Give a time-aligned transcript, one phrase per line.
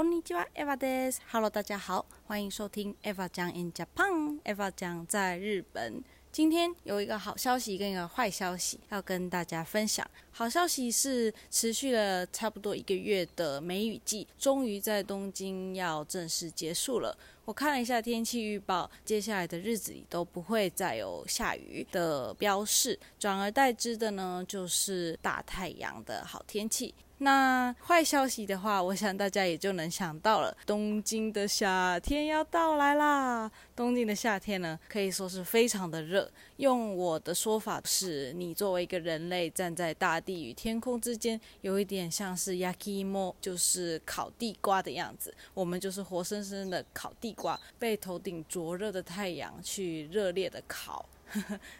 [0.00, 1.22] こんにちは、Eva です。
[1.30, 6.04] Hello，大家好，欢迎收听 Eva 讲 in Japan。Eva 讲在日本。
[6.30, 10.06] 今天有一个好消息跟一个坏消息要跟大家分享。
[10.30, 17.16] 好消息是持续了差不多一个月的梅雨季，终于在东京要正式结束了。
[17.46, 26.94] 我看了一下天气预报，接下来的日子里都不会再有下雨的标示，转而代之的呢就是大太阳的好天气。
[27.23, 33.49] 那坏消息的话，我想大家也就能想到了，东京的夏天要到来啦。
[33.75, 36.31] 东京的夏天呢，可以说是非常的热。
[36.57, 45.31] 用我的说法是，你作为一个人类站在大地与天空之间，有一点像是 yakimo，就是烤地瓜的样子。
[45.53, 51.05] 我们就是活生生的烤地瓜，被头顶灼热的太阳去热烈的烤。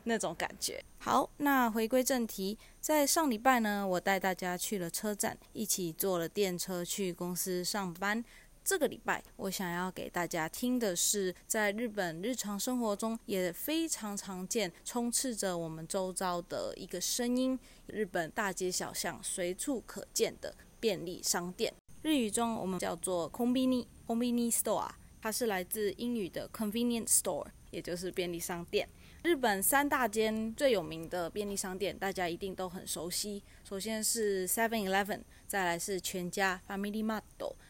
[0.03, 0.83] 那种感觉。
[0.99, 8.23] 好，那回归正题，在上礼拜呢，我带大家去了车站，一起坐了电车去公司上班。
[8.63, 21.73] 这个礼拜，我想要给大家听的是，在日本日常生活中也非常常见、充斥着我们周遭的一个声音——日本大街小巷随处可见的便利商店。
[22.03, 28.87] 日语中我们叫做 “convenience store”，它是来自英语的 “convenience store”，也就是便利商店。
[29.23, 33.43] 日本三大间最有名的便利商店，大家一定都很熟悉。
[33.63, 37.21] 首先是 Seven Eleven，再来是全家 Family Mart，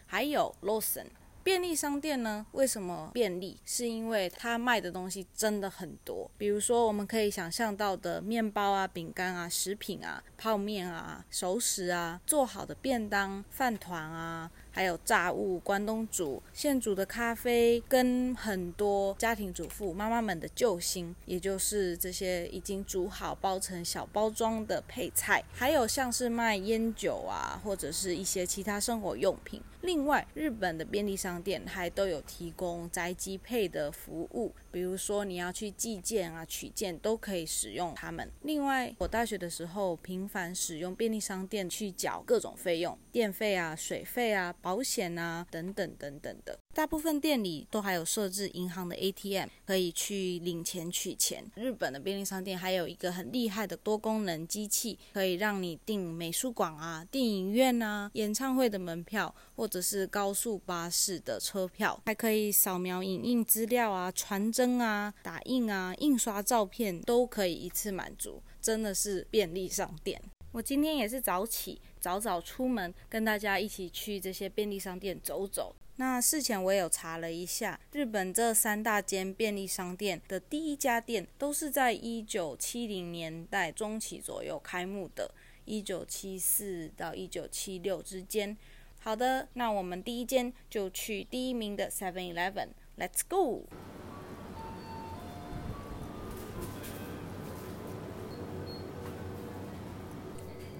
[0.06, 1.08] 还有 Lawson。
[1.44, 3.58] 便利商店呢，为什么便利？
[3.66, 6.30] 是因为它卖的东西真的很多。
[6.38, 14.50] 比如说，我们可以想象到的面包啊、饼干啊、食品啊、泡面啊、熟食啊、做好的便当、饭团啊。
[14.74, 29.62] 还有炸物、关东煮、现煮的咖啡，跟很多家庭主妇妈妈们的救星，也就是这些已经煮好、包成小包装的配菜，还有像是卖烟酒啊，或者是一些其他生活用品。
[29.82, 38.32] 另外，日本的便利商店还都有提供宅基配的服务，比如说你要去寄件啊、取件，都可以使用它们。
[38.44, 44.56] 另外，我大学的时候频繁使用便利商店去缴各种费用，电费啊、水费啊。
[44.62, 51.44] 保险啊，等等等等的，大部分店里都还有设置银行的 ATM，可以去领钱取钱。
[51.56, 70.22] 日本的便利商店还有一个很厉害的多功能机器，可以让你订美术馆啊、电影院啊、演唱会的门票，或者是高速巴士的车票，还可以扫描影印资料啊、传真灯啊、打印啊、印刷照片，都可以一次满足，真的是便利商店。
[70.52, 75.76] 我今天也是早起，早早出门，跟大家一起去这些便利商店走走。
[75.96, 85.34] 那事前我也有查了一下，日本这三大间便利商店的第一家店都是在一九七零年代中期左右开幕的，
[85.66, 88.56] 一九七四到一九七六之间。
[89.00, 93.66] 好的，那我们第一间就去第一名的 Seven Eleven，Let's go。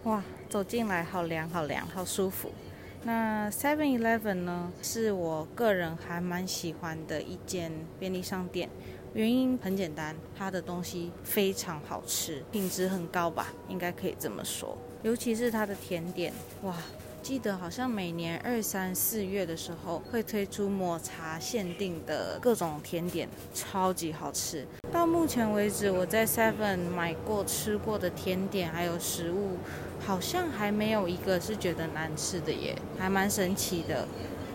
[0.06, 2.52] 哇，走进来好凉，好凉，好舒服。
[3.04, 8.68] 那 Seven Eleven 呢，是我个人还蛮喜欢的一间便利商店。
[9.14, 14.76] 原因很简单，它的东西非常好吃，品质很高吧，应该可以这么说。
[15.04, 16.34] 尤其是它的甜点，
[16.64, 16.76] 哇！
[17.22, 24.66] 记得好像每年二三四月的时候会推出抹茶限定的各种甜点，超级好吃。
[24.92, 29.58] 到目前为止，我在 Seven 买过吃过的甜点还有食物，
[30.06, 34.08] 好像还没有一个是觉得难吃的耶，还蛮神奇的。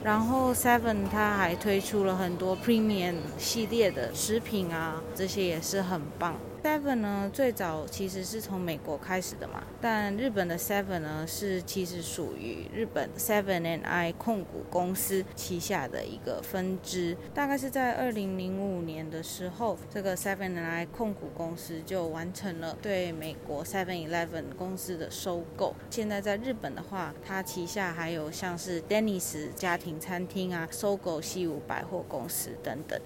[0.03, 6.35] 然后 Seven 它还推出了很多 Premium 系列的食品啊，这些也是很棒。
[6.63, 17.17] Seven 呢，最早其实是从美国开始的嘛，但日本的 Seven 呢是其实属于日本 Seven and I 控股公司旗下的一个分支。
[17.33, 25.75] 大概是在二零零五年的时候，这个 Seven and I 控股公司就完成了对美国 Seven Eleven 公司的收购。
[25.91, 33.01] 现在在日本的话，它旗下还有像是 Dennis 家庭餐厅啊、搜狗西武百货公司等等。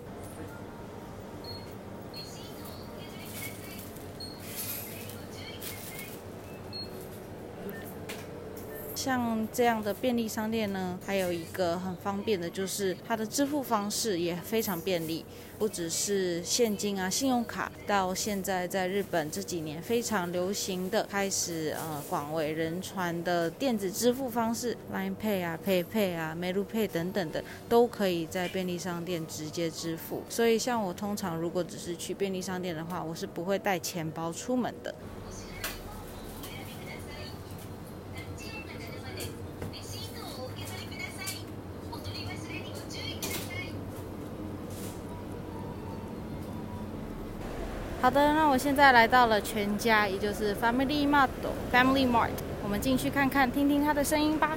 [9.01, 15.25] 像这样的便利商店呢，还有一个很方便的，就是它的支付方式也非常便利，
[15.59, 30.23] 不只是现金啊、信用卡，到现在在日本这几年非常流行的，开始呃广为人传的电子支付方式，Line Pay 啊、PayPay 啊、m e l u Pay 等等的，都可以在便利商店直接支付。
[30.29, 34.95] 所以像我通常如果只是去便利商店的话，我是不会带钱包出门的。
[48.03, 51.29] 好的，那我现在来到了全家，也就是 Family Mart
[51.71, 52.31] Family Mart，
[52.63, 54.57] 我们进去看看，听听它的声音吧。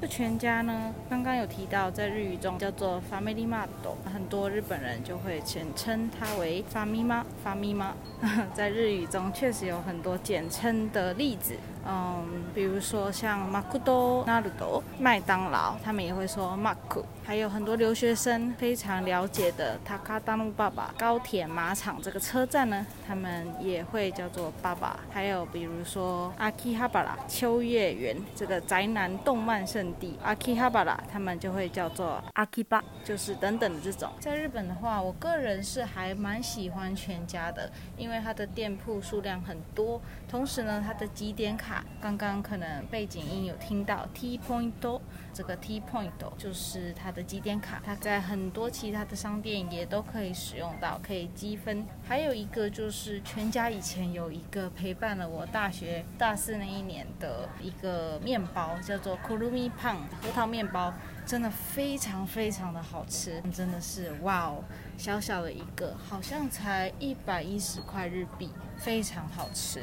[0.00, 3.68] 这全家呢，刚刚有提到，在日语中叫做 Family Mart，
[4.10, 7.90] 很多日本人就会简称它为 Famima Famima。
[8.56, 11.54] 在日语中确实有很多简称的例子。
[11.85, 17.03] 嗯，比如说像マクドナルド、麦当劳，他们也会说マク。
[17.23, 24.99] 还有很多留学生非常了解的塔卡达努爸爸高铁马场这个车站呢，他们也会叫做爸爸。
[25.11, 34.11] 还有比如说阿基哈巴拉秋叶原这个宅男动漫圣地阿基哈巴拉，他们就会叫做阿基巴，就是等等的这种。
[34.19, 41.71] 在日本的话，我个人是还蛮喜欢全家的，因为它的店铺数量很多，同时呢，它的积点卡。
[42.00, 45.00] 刚刚可能背景音有听到 T Point，
[45.32, 51.86] 这个 T Point 就是它的积点卡，它在很多其他的商店也都可以使用到，可以积分。
[52.06, 60.92] 还有一个就是全家以前有一个陪伴了我大学大四那一年的一个面包，叫做 Kurumi p n 核桃面包，
[61.26, 64.62] 真的非常非常的好吃，真的是哇哦，
[64.96, 69.82] 小小的一个，好像才一百一十块日币，非常好吃。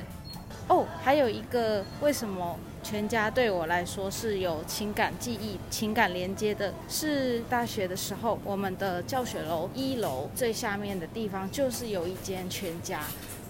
[0.67, 6.73] 哦，还有一个，为什么全家对我来说是有情感记忆、情感连接的？
[6.88, 13.01] 是大学的时候，我们的教学楼一楼最下面的地方就是有一间全家。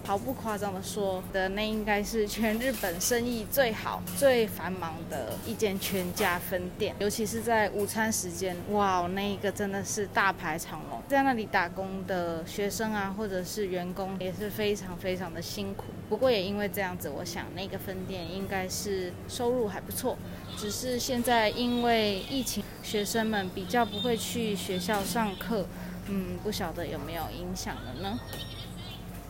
[0.05, 11.01] 毫不夸张的说，的那应该是全日本生意最好、最繁忙的一间全家分店，尤其是在午餐时间，哇，那一个真的是大排长龙。
[11.07, 15.85] 在那里打工的学生啊，或者是员工也是非常非常的辛苦。
[16.09, 20.17] 不过也因为这样子，我想那个分店应该是收入还不错。
[20.55, 25.65] 只是现在因为疫情，学生们比较不会去学校上课，
[26.07, 28.19] 嗯，不晓得有没有影响了呢？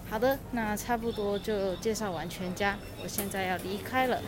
[0.09, 4.21] 好的，那差不多就介绍完全家，我现在要离开了。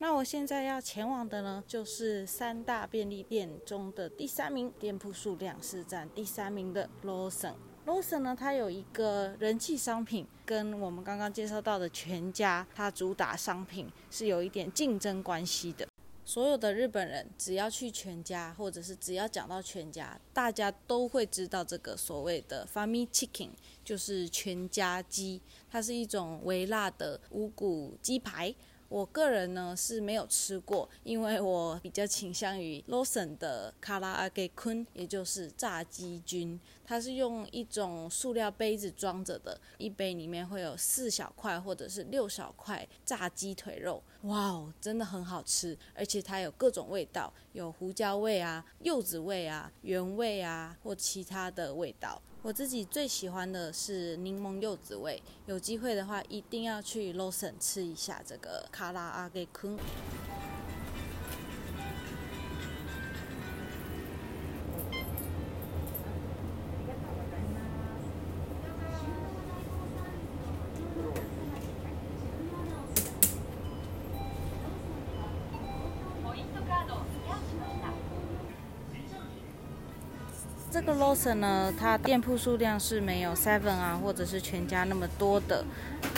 [0.00, 7.54] 那我现在要前往的呢，就是三大便利店中的第三名，店铺数量是占第三名的 Lawson。
[7.86, 15.86] Lawson 呢，它有一个人气商品，跟我们刚刚介绍到的全家，它主打商品是有一点竞争关系的。
[16.24, 23.50] 所有的日本人只要去全家，或者是只要讲到全家，大家都会知道这个所谓的 Family Chicken，
[23.84, 25.40] 就是全家鸡，
[25.70, 28.52] 它是一种微辣的五谷鸡排。
[28.88, 36.58] 我个人呢是没有吃过，因为我比较倾向于 Lawson 的卡拉阿给坤，也就是炸鸡菌。
[36.88, 44.00] 它是用一种塑料杯子装着的，一杯里面会有四小块或者是六小块炸鸡腿肉。
[44.22, 52.22] 哇哦，真的很好吃，而且它有各种味道，有胡椒味啊、柚子味啊、原味啊或其他的味道。
[52.46, 59.76] 我自己最喜欢的是柠檬柚子味，有机会的话一定要去 Loson 吃一下这个卡拉阿给坤。
[80.76, 85.64] 这个 Lawson 呢，它店铺数量是没有 Seven 啊，或者是全家那么多的。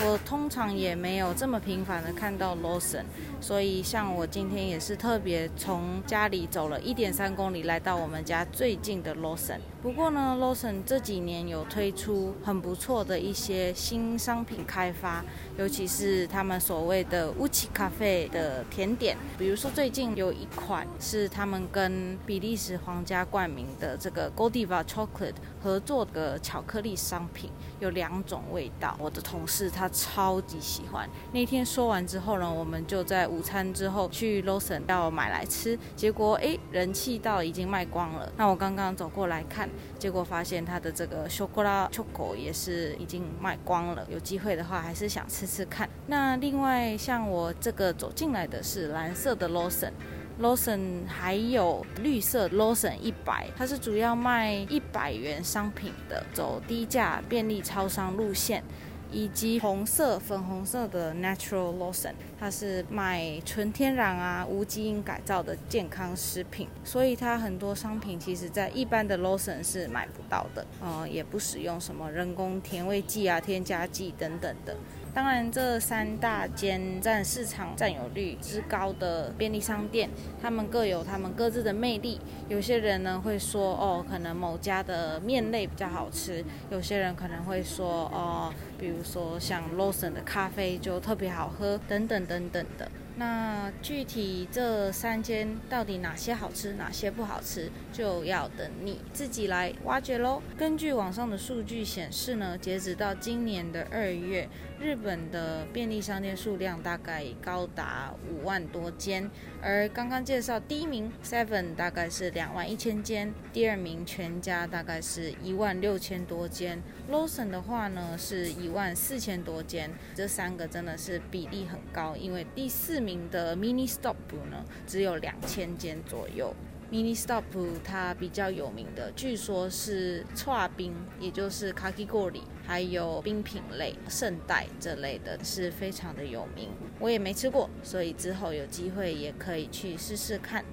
[0.04, 3.04] 我通常也没有这么频繁的看到 Lawson，
[3.40, 9.60] 所以像我今天也是特别从家里走了一点三公里来到我们家最近的 Lawson。
[9.88, 15.24] 不过呢，Lawson 这几年有推出很不错的一些新商品开发，
[15.56, 28.94] 尤其是他们所谓的乌奇咖啡的甜点，比如说最近有一款是他们跟比利时皇家冠名的这个 Godiva Chocolate 合作的巧克力商品，有两种味道。
[29.00, 31.08] 我的同事他超级喜欢。
[31.32, 38.30] 那天说完之后呢，我们就在午餐之后去 Lawson 要买来吃，结果诶，人气到已经卖光了。
[38.36, 39.66] 那我刚刚走过来看。
[39.98, 44.06] 结果发现它的这个 chocolate choco 也是已经卖光了。
[44.10, 45.88] 有机会的话，还是想吃吃看。
[46.06, 58.62] 那另外像我这个走进来的是蓝色的 Lawson，Lawson 还有绿色 Lawson 一百，它是主要卖一百元商品的，走低价便利超商路线。
[59.10, 74.76] 以及红色、粉红色的 Natural Lotion，它是卖纯天然啊、无基因改造的健康食品，所以它很多商品其实在一般的 Lotion 是买不到的，呃，也不使用什么人工甜味剂啊、添加剂等等的。
[75.18, 80.08] 当然，这三大间占市场占有率之高的便利商店，
[80.40, 82.20] 他们各有他们各自的魅力。
[82.48, 92.88] 有些人呢会说，哦，可能某家的面类比较好吃；有些人可能会说，哦，比如说像 Lawson 的咖啡就特别好喝，等等等等的。
[93.18, 100.40] 那具体这三间到底哪些好吃，哪些不好吃，就要等你自己来挖掘喽。
[100.56, 104.48] 根据网上的数据显示呢，截止到今年的二月，
[104.80, 109.28] 日本的便利商店数量大概高达五万多间。
[109.60, 119.90] 而刚刚介绍第一名 Seven 大概是两万一千间，第二名全家大概是一万六千多间，Lawson 的话呢是一万四千多间。
[120.14, 124.16] 这三个真的是比例很高，因为第四名名的 Mini Stop
[124.50, 126.54] 呢只有两千间左右。
[126.90, 127.44] Mini Stop
[127.82, 136.68] 它比较有名的，据说是串冰，也就是卡基果里，还有冰品类、圣代这类的，是非常的有名。
[136.98, 140.64] 我也没吃过，所以之后有机会也可以去试试看。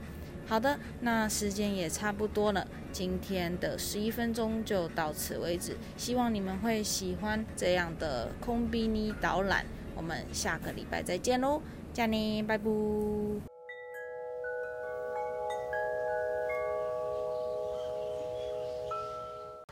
[0.48, 5.76] 好的，那时间也差不多了，今天的十一分钟就到此为止。
[5.98, 9.66] 希望你们会喜欢这样的空比尼导览。
[9.98, 11.62] 我们下个礼拜再见喽，
[11.96, 12.66] 加尼，拜拜。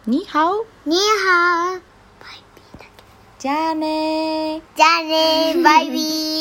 [0.05, 0.53] 你好，
[0.85, 1.81] 你好，
[3.37, 6.32] 加内，加内，拜拜。